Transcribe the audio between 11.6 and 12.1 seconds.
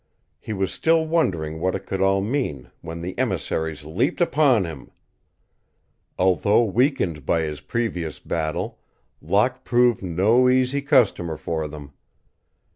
them.